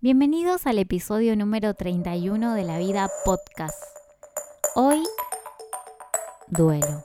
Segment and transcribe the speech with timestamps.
[0.00, 3.82] Bienvenidos al episodio número 31 de La Vida Podcast.
[4.76, 5.02] Hoy,
[6.46, 7.02] duelo.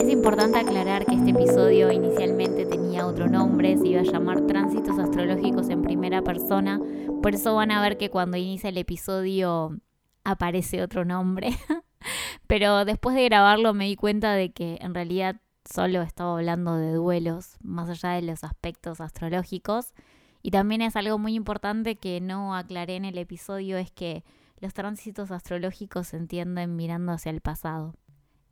[0.00, 4.98] Es importante aclarar que este episodio inicialmente tenía otro nombre, se iba a llamar Tránsitos
[4.98, 6.78] Astrológicos en Primera Persona,
[7.22, 9.80] por eso van a ver que cuando inicia el episodio
[10.24, 11.56] aparece otro nombre.
[12.46, 15.40] Pero después de grabarlo me di cuenta de que en realidad
[15.72, 19.94] solo estaba hablando de duelos, más allá de los aspectos astrológicos.
[20.42, 24.24] Y también es algo muy importante que no aclaré en el episodio, es que
[24.58, 27.94] los tránsitos astrológicos se entienden mirando hacia el pasado.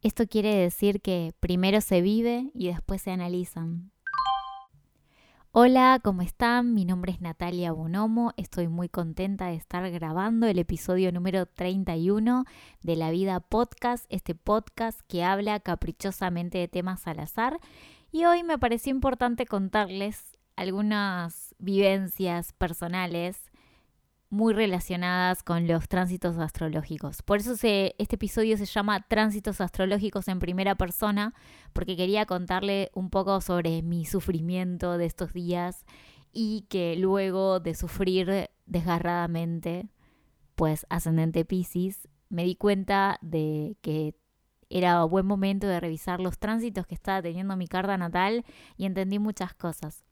[0.02, 3.90] Esto quiere decir que primero se vive y después se analizan.
[5.60, 6.72] Hola, ¿cómo están?
[6.72, 8.32] Mi nombre es Natalia Bonomo.
[8.36, 12.44] Estoy muy contenta de estar grabando el episodio número 31
[12.82, 17.58] de La Vida Podcast, este podcast que habla caprichosamente de temas al azar.
[18.12, 23.47] Y hoy me pareció importante contarles algunas vivencias personales
[24.30, 27.22] muy relacionadas con los tránsitos astrológicos.
[27.22, 31.34] Por eso este episodio se llama Tránsitos astrológicos en primera persona,
[31.72, 35.84] porque quería contarle un poco sobre mi sufrimiento de estos días
[36.32, 39.88] y que luego de sufrir desgarradamente,
[40.54, 44.14] pues ascendente Pisces, me di cuenta de que
[44.70, 48.44] era buen momento de revisar los tránsitos que estaba teniendo mi carta natal
[48.76, 50.04] y entendí muchas cosas.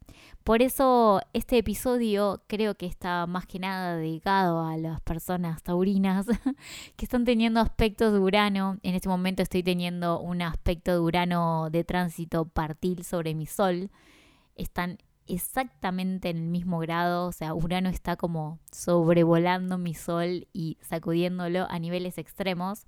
[0.44, 6.26] Por eso este episodio creo que está más que nada dedicado a las personas taurinas
[6.96, 8.78] que están teniendo aspectos de Urano.
[8.82, 13.90] En este momento estoy teniendo un aspecto de Urano de tránsito partil sobre mi sol.
[14.54, 20.78] Están exactamente en el mismo grado, o sea, Urano está como sobrevolando mi sol y
[20.80, 22.86] sacudiéndolo a niveles extremos.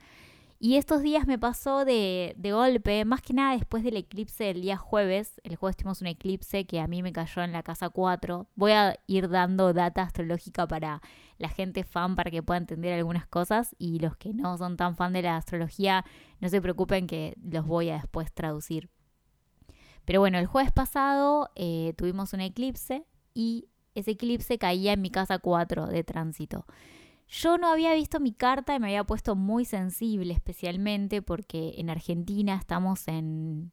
[0.61, 4.77] Y estos días me pasó de, golpe, más que nada después del eclipse del día
[4.77, 5.41] jueves.
[5.45, 8.49] El jueves tuvimos un eclipse que a mí me cayó en la casa 4.
[8.57, 11.01] Voy a ir dando data astrológica para
[11.39, 13.77] la gente fan para que pueda entender algunas cosas.
[13.79, 16.05] Y los que no son tan fan de la astrología,
[16.41, 18.91] no se preocupen que los voy a después traducir.
[20.05, 25.11] Pero bueno, el jueves pasado eh, tuvimos un eclipse y ese eclipse caía en mi
[25.11, 26.67] casa 4 de tránsito.
[27.29, 31.91] Yo no había visto mi carta y me había puesto muy sensible, especialmente porque en
[31.91, 33.71] Argentina estamos en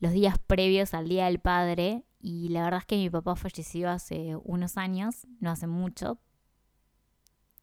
[0.00, 3.90] los días previos al Día del Padre y la verdad es que mi papá falleció
[3.90, 6.18] hace unos años, no hace mucho.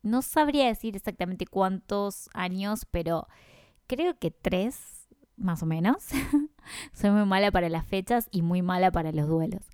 [0.03, 3.27] No sabría decir exactamente cuántos años, pero
[3.87, 6.05] creo que tres, más o menos.
[6.93, 9.65] Soy muy mala para las fechas y muy mala para los duelos.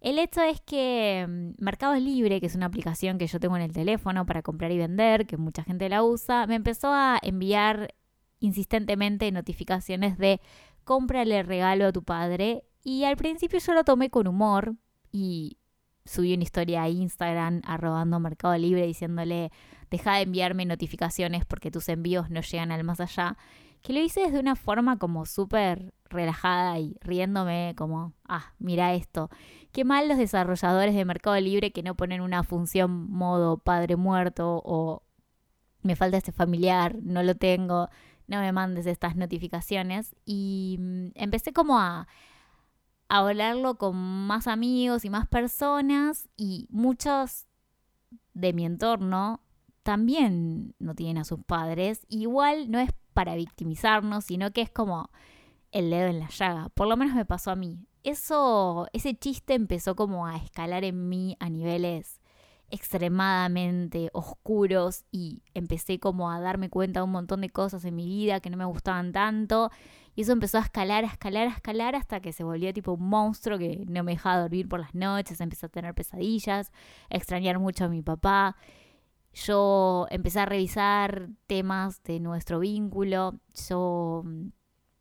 [0.00, 3.62] El hecho es que mm, Mercado Libre, que es una aplicación que yo tengo en
[3.62, 7.94] el teléfono para comprar y vender, que mucha gente la usa, me empezó a enviar
[8.40, 10.40] insistentemente notificaciones de
[10.84, 12.64] cómprale regalo a tu padre.
[12.84, 14.76] Y al principio yo lo tomé con humor
[15.10, 15.58] y
[16.04, 19.50] subí una historia a Instagram arrobando Mercado Libre diciéndole
[19.90, 23.36] deja de enviarme notificaciones porque tus envíos no llegan al más allá
[23.82, 29.30] que lo hice desde una forma como súper relajada y riéndome como, ah, mira esto.
[29.72, 34.60] Qué mal los desarrolladores de Mercado Libre que no ponen una función modo padre muerto
[34.64, 35.02] o
[35.82, 37.88] me falta este familiar, no lo tengo,
[38.26, 40.14] no me mandes estas notificaciones.
[40.24, 42.08] Y mm, empecé como a,
[43.08, 47.46] a hablarlo con más amigos y más personas y muchos
[48.34, 49.40] de mi entorno
[49.82, 52.06] también no tienen a sus padres.
[52.08, 55.10] Igual no es para victimizarnos, sino que es como
[55.72, 56.68] el dedo en la llaga.
[56.70, 57.86] Por lo menos me pasó a mí.
[58.04, 62.20] Eso, ese chiste empezó como a escalar en mí a niveles
[62.70, 68.06] extremadamente oscuros y empecé como a darme cuenta de un montón de cosas en mi
[68.06, 69.70] vida que no me gustaban tanto
[70.14, 73.08] y eso empezó a escalar, a escalar, a escalar hasta que se volvió tipo un
[73.08, 76.70] monstruo que no me dejaba dormir por las noches, empecé a tener pesadillas,
[77.08, 78.56] a extrañar mucho a mi papá
[79.32, 83.34] yo empecé a revisar temas de nuestro vínculo.
[83.68, 84.48] Yo mm,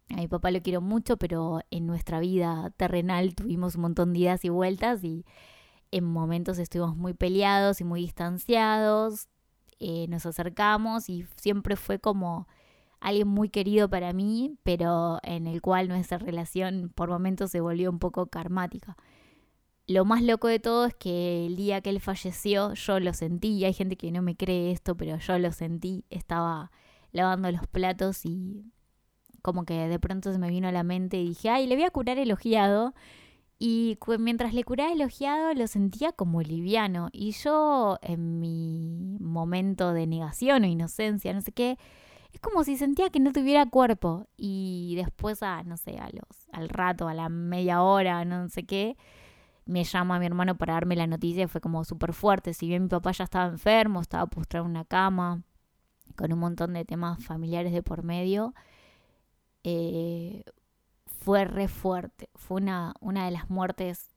[0.10, 4.20] a mi papá lo quiero mucho, pero en nuestra vida terrenal tuvimos un montón de
[4.20, 5.26] idas y vueltas y
[5.92, 9.28] en momentos estuvimos muy peleados y muy distanciados.
[9.80, 12.48] Eh, nos acercamos y siempre fue como
[13.00, 17.90] alguien muy querido para mí, pero en el cual nuestra relación por momentos se volvió
[17.90, 18.98] un poco karmática.
[19.88, 23.64] Lo más loco de todo es que el día que él falleció yo lo sentí,
[23.64, 26.72] hay gente que no me cree esto, pero yo lo sentí, estaba
[27.12, 28.66] lavando los platos y
[29.48, 31.86] como que de pronto se me vino a la mente y dije, ay, le voy
[31.86, 32.94] a curar el ojeado.
[33.58, 37.08] Y mientras le curaba el ojeado lo sentía como liviano.
[37.14, 41.78] Y yo en mi momento de negación o inocencia, no sé qué,
[42.34, 44.28] es como si sentía que no tuviera cuerpo.
[44.36, 48.64] Y después, a, no sé, a los, al rato, a la media hora, no sé
[48.66, 48.98] qué,
[49.66, 52.54] me llama mi hermano para darme la noticia y fue como súper fuerte.
[52.54, 55.44] Si bien mi papá ya estaba enfermo, estaba postrado en una cama,
[56.18, 58.54] con un montón de temas familiares de por medio,
[59.70, 60.44] eh,
[61.06, 62.30] fue re fuerte.
[62.36, 64.12] Fue una, una de las muertes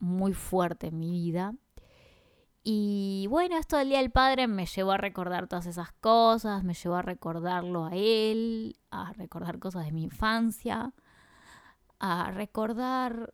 [0.00, 1.54] muy fuertes en mi vida.
[2.64, 6.74] Y bueno, esto del Día del Padre me llevó a recordar todas esas cosas, me
[6.74, 10.92] llevó a recordarlo a él, a recordar cosas de mi infancia,
[12.00, 13.32] a recordar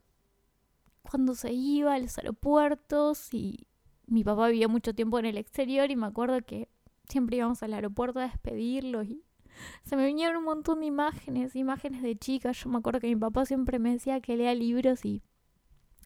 [1.03, 3.67] cuando se iba a los aeropuertos y
[4.07, 6.69] mi papá vivía mucho tiempo en el exterior y me acuerdo que
[7.09, 9.25] siempre íbamos al aeropuerto a despedirlo y
[9.85, 12.63] se me vinieron un montón de imágenes, imágenes de chicas.
[12.63, 15.23] Yo me acuerdo que mi papá siempre me decía que lea libros y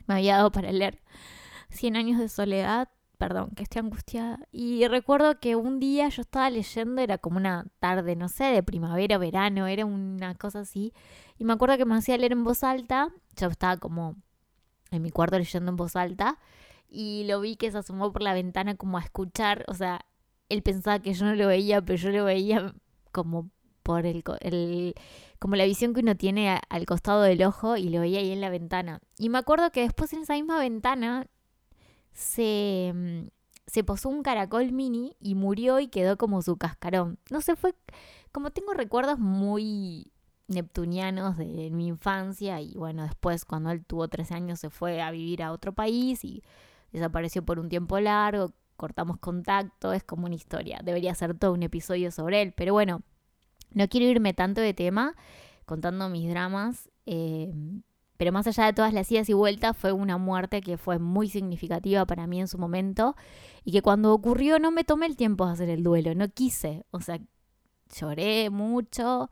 [0.07, 1.01] me había dado para leer
[1.71, 4.41] Cien años de soledad, perdón, que estoy angustiada.
[4.51, 8.63] Y recuerdo que un día yo estaba leyendo, era como una tarde, no sé, de
[8.63, 10.95] primavera, verano, era una cosa así.
[11.37, 14.17] Y me acuerdo que me hacía leer en voz alta, yo estaba como
[14.91, 16.39] en mi cuarto leyendo en voz alta,
[16.89, 20.01] y lo vi que se asomó por la ventana como a escuchar, o sea,
[20.49, 22.75] él pensaba que yo no lo veía, pero yo lo veía
[23.13, 23.51] como
[23.83, 24.95] por el, el
[25.39, 28.41] como la visión que uno tiene al costado del ojo y lo veía ahí en
[28.41, 29.01] la ventana.
[29.19, 31.27] Y me acuerdo que después en esa misma ventana
[32.13, 33.29] se, mm,
[33.67, 37.19] se posó un caracol mini y murió y quedó como su cascarón.
[37.31, 37.75] No sé, fue
[38.33, 40.13] como tengo recuerdos muy
[40.49, 45.11] neptunianos de mi infancia y bueno, después cuando él tuvo 13 años se fue a
[45.11, 46.43] vivir a otro país y
[46.93, 50.81] desapareció por un tiempo largo, cortamos contacto, es como una historia.
[50.83, 53.03] Debería ser todo un episodio sobre él, pero bueno,
[53.73, 55.15] no quiero irme tanto de tema
[55.67, 57.53] contando mis dramas, eh,
[58.17, 61.29] pero más allá de todas las idas y vueltas, fue una muerte que fue muy
[61.29, 63.17] significativa para mí en su momento
[63.65, 66.87] y que cuando ocurrió no me tomé el tiempo de hacer el duelo, no quise,
[66.91, 67.21] o sea,
[67.95, 69.29] lloré mucho,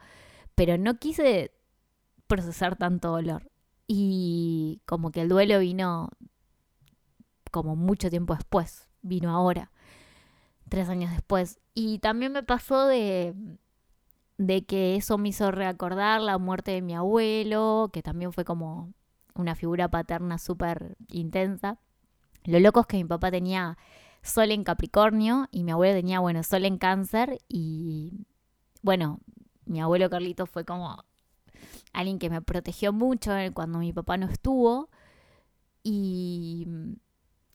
[0.55, 1.53] pero no quise
[2.27, 3.51] procesar tanto dolor.
[3.87, 6.11] Y como que el duelo vino
[7.51, 9.71] como mucho tiempo después, vino ahora,
[10.69, 11.59] tres años después.
[11.75, 13.35] Y también me pasó de,
[14.39, 18.93] de que eso me hizo recordar la muerte de mi abuelo, que también fue como
[19.35, 21.79] una figura paterna súper intensa.
[22.45, 23.77] Lo loco es que mi papá tenía
[24.23, 28.27] sol en Capricornio y mi abuelo tenía, bueno, sol en cáncer y,
[28.83, 29.21] bueno,
[29.65, 31.05] mi abuelo Carlito fue como
[31.93, 34.91] alguien que me protegió mucho cuando mi papá no estuvo
[35.83, 36.67] y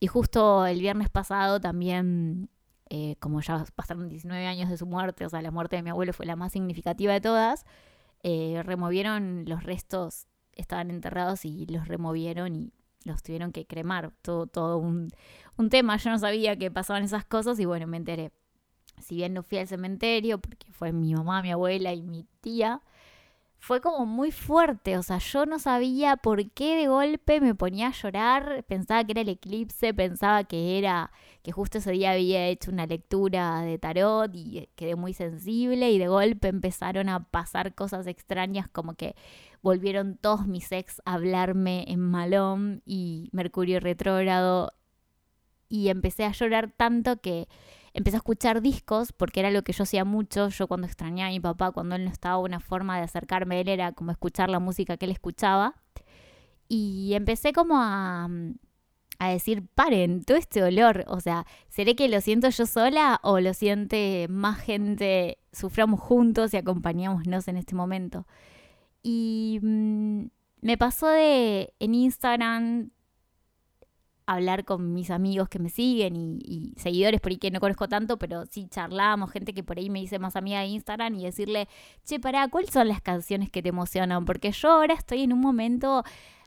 [0.02, 2.50] y justo el viernes pasado también,
[2.90, 5.90] eh, como ya pasaron 19 años de su muerte, o sea, la muerte de mi
[5.90, 7.64] abuelo fue la más significativa de todas,
[8.24, 12.72] eh, removieron los restos, estaban enterrados y los removieron y
[13.04, 14.10] los tuvieron que cremar.
[14.22, 15.08] Todo, todo un,
[15.56, 18.32] un tema, yo no sabía que pasaban esas cosas y bueno, me enteré.
[18.98, 22.82] Si bien no fui al cementerio, porque fue mi mamá, mi abuela y mi tía,
[23.62, 27.86] fue como muy fuerte, o sea, yo no sabía por qué de golpe me ponía
[27.86, 31.12] a llorar, pensaba que era el eclipse, pensaba que era
[31.44, 35.98] que justo ese día había hecho una lectura de tarot y quedé muy sensible y
[36.00, 39.14] de golpe empezaron a pasar cosas extrañas como que
[39.62, 44.72] volvieron todos mis ex a hablarme en malón y Mercurio retrógrado
[45.68, 47.46] y empecé a llorar tanto que
[47.94, 50.48] empecé a escuchar discos porque era lo que yo hacía mucho.
[50.48, 53.60] Yo cuando extrañaba a mi papá, cuando él no estaba, una forma de acercarme a
[53.60, 55.74] él era como escuchar la música que él escuchaba.
[56.68, 58.28] Y empecé como a,
[59.18, 63.40] a decir, paren, todo este dolor, o sea, ¿seré que lo siento yo sola o
[63.40, 65.38] lo siente más gente?
[65.52, 68.26] Suframos juntos y acompañámonos en este momento.
[69.02, 70.24] Y mm,
[70.62, 72.90] me pasó de en Instagram
[74.34, 78.18] hablar con mis amigos que me siguen y, seguidores por ahí que no conozco tanto,
[78.18, 81.68] pero sí charlamos, gente que por ahí me dice más amiga de Instagram y decirle,
[82.04, 84.24] che, pará, ¿cuáles son las canciones que te emocionan?
[84.24, 86.04] Porque yo ahora estoy en un momento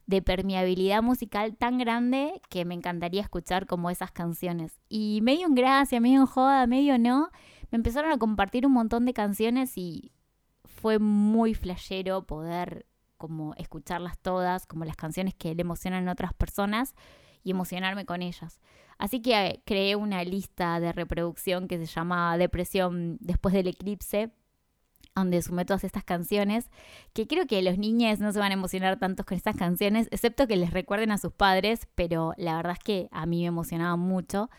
[0.08, 4.80] de permeabilidad musical tan grande que me encantaría escuchar como esas canciones.
[4.88, 7.30] Y medio en gracia, medio en joda, medio no,
[7.72, 10.12] me empezaron a compartir un montón de canciones y
[10.64, 12.86] fue muy flashero poder
[13.18, 16.94] como escucharlas todas, como las canciones que le emocionan a otras personas
[17.46, 18.60] y emocionarme con ellas.
[18.98, 24.32] Así que eh, creé una lista de reproducción que se llama Depresión después del eclipse,
[25.16, 26.70] donde sumé todas estas canciones,
[27.14, 30.48] que creo que los niños no se van a emocionar tantos con estas canciones, excepto
[30.48, 33.96] que les recuerden a sus padres, pero la verdad es que a mí me emocionaba
[33.96, 34.50] mucho,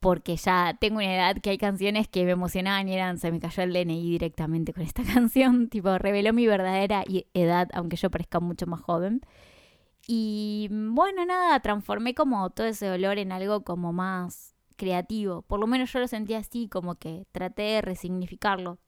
[0.00, 3.40] porque ya tengo una edad que hay canciones que me emocionaban y eran, se me
[3.40, 8.40] cayó el DNI directamente con esta canción, tipo, reveló mi verdadera edad, aunque yo parezca
[8.40, 9.22] mucho más joven.
[10.06, 15.42] Y mm, bueno, nada, transformé como todo ese dolor en algo como más creativo.
[15.42, 18.78] Por lo menos yo lo sentía así, como que traté de resignificarlo.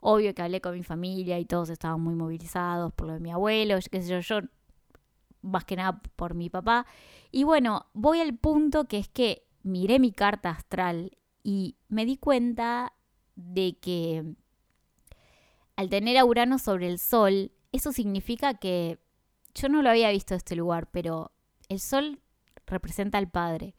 [0.00, 3.32] Obvio que hablé con mi familia y todos estaban muy movilizados por lo de mi
[3.32, 4.46] abuelo, qué sé yo, yo
[5.40, 6.86] más que nada por mi papá.
[7.30, 12.16] Y bueno, voy al punto que es que miré mi carta astral y me di
[12.16, 12.92] cuenta
[13.34, 14.34] de que
[15.76, 18.98] al tener a Urano sobre el Sol, eso significa que
[19.54, 21.32] yo no lo había visto este lugar, pero
[21.68, 22.20] el Sol
[22.66, 23.74] representa al Padre.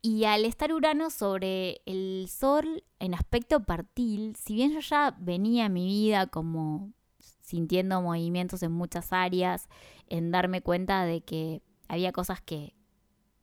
[0.00, 5.66] Y al estar Urano sobre el Sol en aspecto partil, si bien yo ya venía
[5.66, 6.92] en mi vida como
[7.42, 9.68] sintiendo movimientos en muchas áreas,
[10.06, 12.74] en darme cuenta de que había cosas que,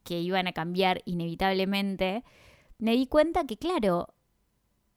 [0.03, 2.23] que iban a cambiar inevitablemente,
[2.77, 4.13] me di cuenta que, claro,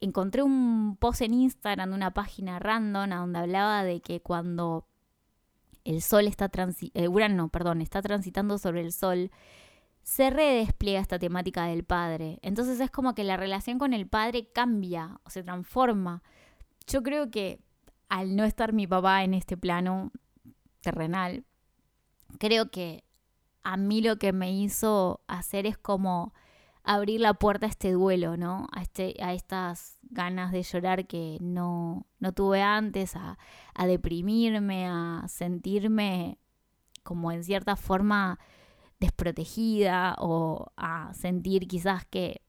[0.01, 4.88] encontré un post en Instagram de una página random donde hablaba de que cuando
[5.89, 6.51] el sol está
[6.93, 9.31] eh, Urano, perdón, está transitando sobre el sol,
[10.03, 12.39] se redespliega esta temática del padre.
[12.43, 16.23] Entonces es como que la relación con el padre cambia o se transforma.
[16.87, 17.61] Yo creo que
[18.11, 20.13] al no estar mi papá en este plano
[20.83, 21.45] terrenal,
[22.39, 23.03] creo que
[23.63, 26.35] a mí lo que me hizo hacer es como
[26.89, 28.67] abrir la puerta a este duelo, ¿no?
[28.73, 33.39] A, este, a estas ganas de llorar que no, no tuve antes, a,
[33.75, 36.39] a deprimirme, a sentirme
[37.03, 38.39] como en cierta forma
[39.01, 42.41] desprotegida o a sentir quizás que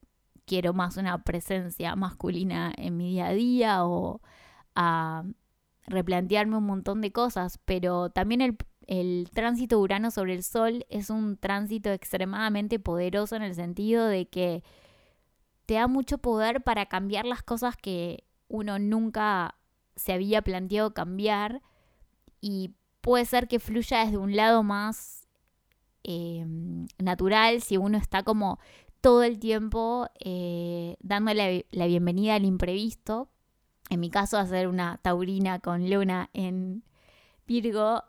[0.46, 4.22] quiero más una presencia masculina en mi día a día o
[4.74, 5.26] a
[5.86, 8.58] replantearme un montón de cosas, pero también el,
[8.90, 14.28] el tránsito Urano sobre el Sol es un tránsito extremadamente poderoso en el sentido de
[14.28, 14.64] que
[15.68, 19.54] te da mucho poder para cambiar las cosas que uno nunca
[19.96, 21.62] se había planteado cambiar
[22.42, 25.28] y puede ser que fluya desde un lado más
[26.02, 28.58] em, natural si uno está como
[29.02, 33.30] todo el tiempo eh, dándole la bienvenida al imprevisto.
[33.92, 36.84] En mi caso, hacer una taurina con luna en
[37.46, 38.04] Virgo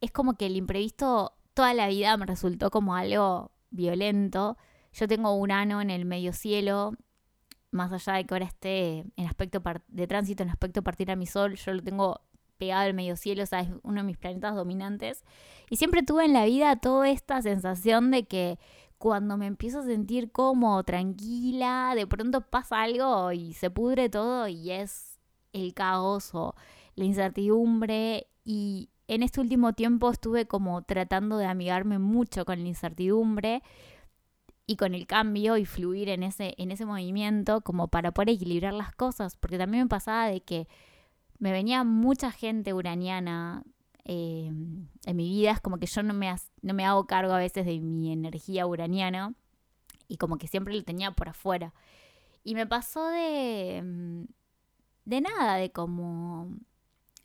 [0.00, 4.56] es como que el imprevisto toda la vida me resultó como algo violento.
[4.92, 6.92] Yo tengo un ano en el medio cielo,
[7.70, 11.26] más allá de que ahora esté en aspecto de tránsito, en aspecto partir a mi
[11.26, 12.20] sol, yo lo tengo
[12.58, 15.24] pegado al medio cielo, o sea, es uno de mis planetas dominantes.
[15.70, 18.58] Y siempre tuve en la vida toda esta sensación de que
[18.98, 24.48] cuando me empiezo a sentir como tranquila, de pronto pasa algo y se pudre todo
[24.48, 25.20] y es
[25.52, 26.54] el caos o
[26.94, 32.68] la incertidumbre y en este último tiempo estuve como tratando de amigarme mucho con la
[32.68, 33.62] incertidumbre
[34.66, 38.74] y con el cambio y fluir en ese, en ese movimiento como para poder equilibrar
[38.74, 40.66] las cosas, porque también me pasaba de que
[41.38, 43.62] me venía mucha gente uraniana
[44.04, 47.38] eh, en mi vida, es como que yo no me, no me hago cargo a
[47.38, 49.34] veces de mi energía uraniana
[50.08, 51.74] y como que siempre lo tenía por afuera.
[52.42, 54.24] Y me pasó de, mm,
[55.04, 56.56] de nada, de como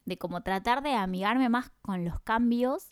[0.05, 2.89] de como tratar de amigarme más con los cambios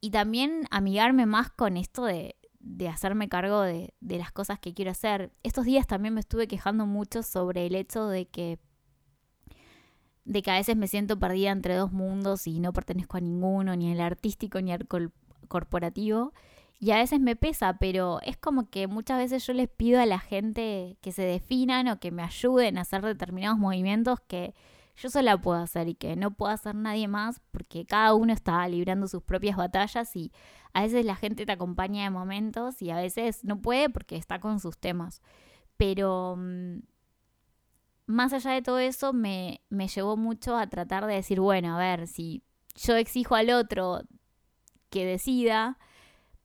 [0.00, 4.74] y también amigarme más con esto de, de hacerme cargo de, de, las cosas que
[4.74, 5.32] quiero hacer.
[5.42, 8.58] Estos días también me estuve quejando mucho sobre el hecho de que
[10.24, 13.74] de que a veces me siento perdida entre dos mundos y no pertenezco a ninguno,
[13.74, 14.86] ni al artístico ni al
[15.48, 16.32] corporativo.
[16.78, 20.06] Y a veces me pesa, pero es como que muchas veces yo les pido a
[20.06, 24.54] la gente que se definan o que me ayuden a hacer determinados movimientos que
[24.96, 28.66] yo sola puedo hacer y que no puedo hacer nadie más porque cada uno está
[28.68, 30.32] librando sus propias batallas y
[30.72, 34.38] a veces la gente te acompaña de momentos y a veces no puede porque está
[34.40, 35.22] con sus temas.
[35.76, 36.80] Pero mm,
[38.06, 41.78] más allá de todo eso me, me llevó mucho a tratar de decir, bueno, a
[41.78, 42.42] ver, si
[42.74, 44.02] yo exijo al otro
[44.90, 45.78] que decida,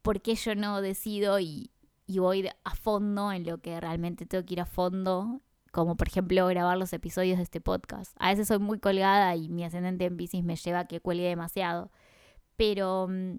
[0.01, 1.71] ¿por qué yo no decido y,
[2.05, 5.41] y voy a fondo en lo que realmente tengo que ir a fondo
[5.77, 8.15] como por ejemplo grabar los episodios de este podcast.
[8.17, 11.27] A veces soy muy colgada y mi ascendente en Pisces me lleva a que cuelgue
[11.27, 11.91] demasiado.
[12.55, 13.37] Pero, mm,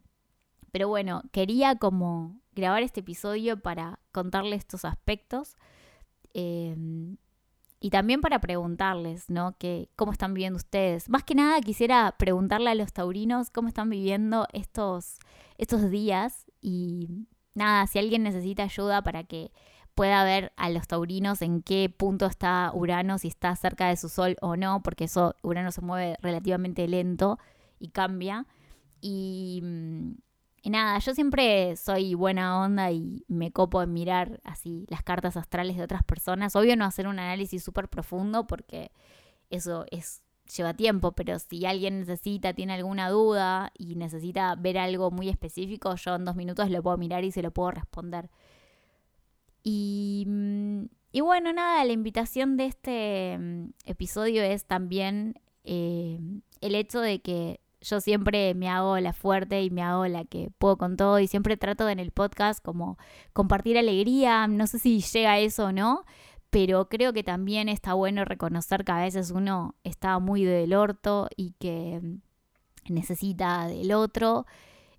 [0.70, 5.56] pero bueno, quería como grabar este episodio para contarles estos aspectos
[6.32, 7.16] em,
[7.80, 9.56] y también para preguntarles, ¿no?
[9.58, 11.08] Que, ¿Cómo están viviendo ustedes?
[11.08, 15.18] Más que nada quisiera preguntarle a los taurinos cómo están viviendo estos,
[15.56, 17.08] estos días y
[17.54, 19.50] nada, si alguien necesita ayuda para que
[19.98, 24.08] pueda ver a los taurinos en qué punto está Urano, si está cerca de su
[24.08, 27.36] sol o no, porque eso Urano se mueve relativamente lento
[27.80, 28.46] y cambia.
[29.00, 30.12] Y, mm,
[30.62, 35.36] y, nada, yo siempre soy buena onda y me copo en mirar así las cartas
[35.36, 36.54] astrales de otras personas.
[36.54, 38.92] Obvio no hacer un análisis súper profundo porque
[39.50, 40.22] eso es
[40.56, 45.96] lleva tiempo, pero si alguien necesita, tiene alguna duda y necesita ver algo muy específico,
[45.96, 48.30] yo en dos minutos lo puedo mirar y se lo puedo responder.
[49.70, 56.18] Y, mm, y bueno, nada, la invitación de este mm, episodio es también eh,
[56.62, 60.50] el hecho de que yo siempre me hago la fuerte y me hago la que
[60.56, 62.96] puedo con todo y siempre trato en el podcast como
[63.34, 66.06] compartir alegría, no sé si llega a eso o no,
[66.48, 71.28] pero creo que también está bueno reconocer que a veces uno está muy del orto
[71.36, 74.46] y que mm, necesita del otro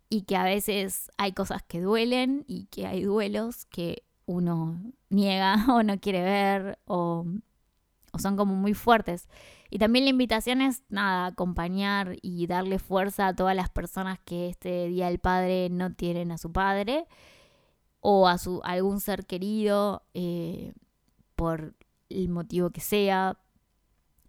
[0.09, 5.65] y que a veces hay cosas que duelen y que hay duelos que uno niega
[5.73, 7.25] o no quiere ver o,
[8.11, 9.27] o son como muy fuertes.
[9.71, 14.49] Y también la invitación es, nada, acompañar y darle fuerza a todas las personas que
[14.49, 17.07] este Día del Padre no tienen a su padre
[18.01, 20.73] o a, su, algún ser querido eh,
[21.35, 21.75] por
[22.09, 23.39] el motivo que sea.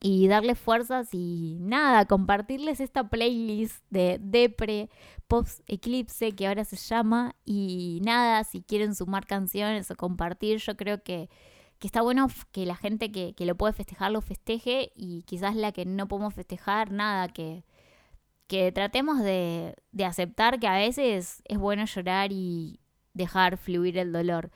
[0.03, 4.89] Y darle fuerzas y nada, compartirles esta playlist de Depre,
[5.29, 7.37] Post Eclipse, que ahora se llama.
[7.45, 11.29] Y nada, si quieren sumar canciones o compartir, yo creo que
[11.81, 15.73] que está bueno que la gente que, lo puede festejar lo festeje y quizás la
[15.73, 17.65] que no podemos festejar, nada, que,
[18.47, 22.81] que tratemos de, de aceptar que a veces es bueno llorar y
[23.15, 24.51] dejar fluir el dolor.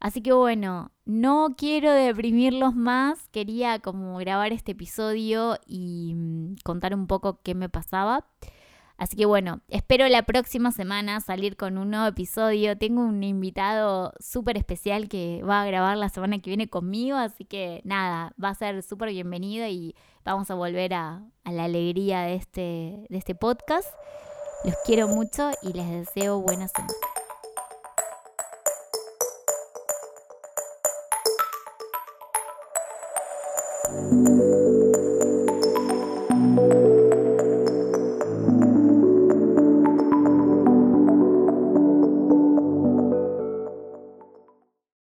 [0.00, 6.94] Así que bueno, no quiero deprimirlos más, quería como grabar este episodio y mm, contar
[6.94, 8.26] un poco qué me pasaba.
[8.98, 12.76] Así que bueno, espero la próxima semana salir con un nuevo episodio.
[12.76, 17.44] Tengo un invitado súper especial que va a grabar la semana que viene conmigo, así
[17.44, 22.34] que nada, va a ser súper bienvenido y vamos a volver a, la alegría de
[22.34, 23.88] este, de este podcast.
[24.64, 26.92] Los quiero mucho y les deseo buena semana.